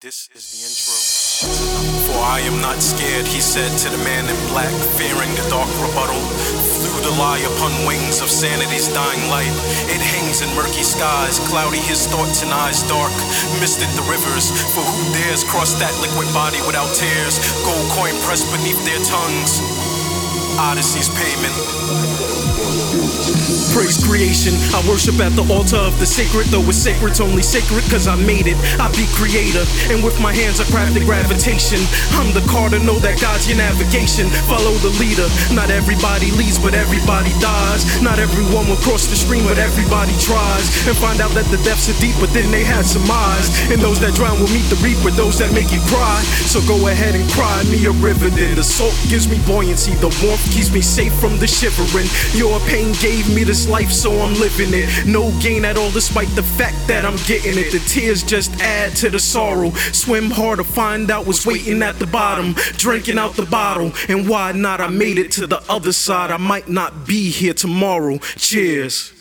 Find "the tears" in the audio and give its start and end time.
57.72-58.22